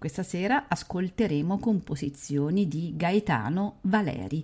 [0.00, 4.42] Questa sera ascolteremo composizioni di Gaetano Valeri,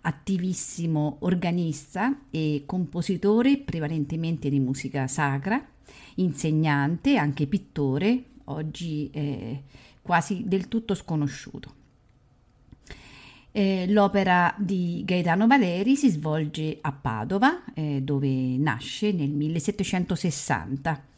[0.00, 5.64] attivissimo organista e compositore prevalentemente di musica sacra,
[6.16, 9.62] insegnante, anche pittore, oggi è
[10.02, 11.74] quasi del tutto sconosciuto.
[13.52, 21.09] Eh, l'opera di Gaetano Valeri si svolge a Padova, eh, dove nasce nel 1760.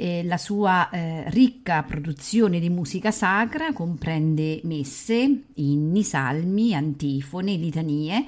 [0.00, 8.24] Eh, la sua eh, ricca produzione di musica sacra comprende messe, inni, salmi, antifone, litanie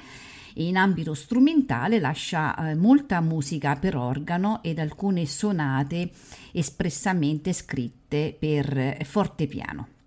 [0.52, 6.10] e in ambito strumentale lascia eh, molta musica per organo ed alcune sonate
[6.50, 9.99] espressamente scritte per eh, fortepiano.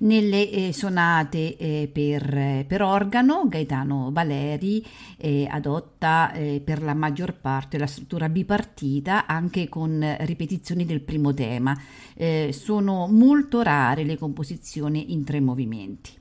[0.00, 4.84] Nelle eh, sonate eh, per, per, organo, Gaetano Valeri
[5.16, 11.34] eh, adotta eh, per la maggior parte la struttura bipartita, anche con ripetizioni del primo
[11.34, 11.76] tema.
[12.14, 16.12] Eh, sono molto rare le composizioni in tre movimenti.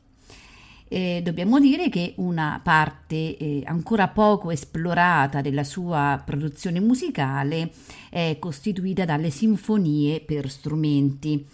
[0.87, 7.71] Eh, dobbiamo dire che una parte eh, ancora poco esplorata della sua produzione musicale
[8.09, 11.45] è costituita dalle sinfonie per strumenti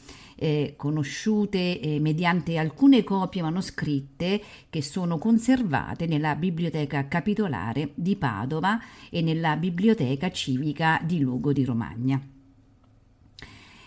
[0.44, 8.78] eh, conosciute eh, mediante alcune copie manoscritte che sono conservate nella Biblioteca Capitolare di Padova
[9.10, 12.22] e nella Biblioteca Civica di Lugo di Romagna.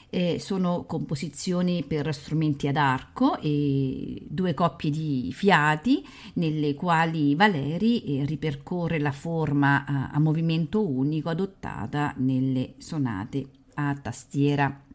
[0.09, 6.03] Eh, sono composizioni per strumenti ad arco e due coppie di fiati
[6.35, 13.95] nelle quali Valeri eh, ripercorre la forma a, a movimento unico adottata nelle sonate a
[13.95, 14.86] tastiera.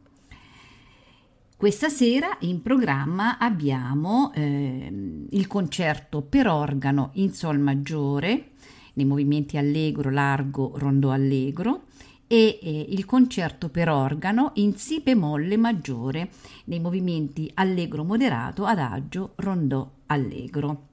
[1.61, 4.91] Questa sera in programma abbiamo eh,
[5.29, 8.53] il concerto per organo in Sol maggiore,
[8.93, 11.83] nei movimenti allegro, largo, rondò allegro,
[12.25, 16.31] e eh, il concerto per organo in Si bemolle maggiore,
[16.63, 20.87] nei movimenti allegro moderato, adagio, rondò allegro.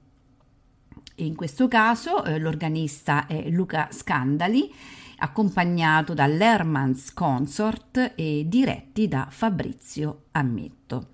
[1.15, 4.71] in questo caso eh, l'organista è Luca Scandali
[5.19, 11.07] accompagnato dall'Hermans Consort e diretti da Fabrizio Ammetto.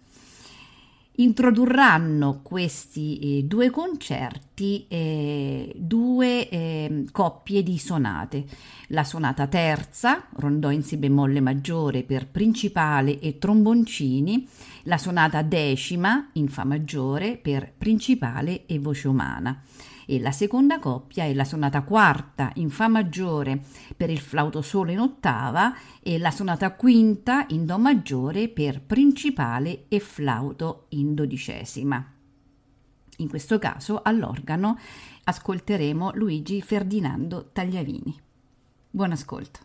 [1.17, 8.45] Introdurranno questi eh, due concerti eh, due eh, coppie di sonate.
[8.87, 14.45] La sonata terza, rondò in si bemolle maggiore per principale e tromboncini,
[14.83, 19.61] la sonata decima in fa maggiore per principale e voce umana
[20.05, 23.61] e la seconda coppia è la sonata quarta in Fa maggiore
[23.95, 29.85] per il flauto solo in ottava e la sonata quinta in Do maggiore per principale
[29.87, 32.11] e flauto in dodicesima.
[33.17, 34.77] In questo caso all'organo
[35.23, 38.19] ascolteremo Luigi Ferdinando Tagliavini.
[38.91, 39.64] Buon ascolto.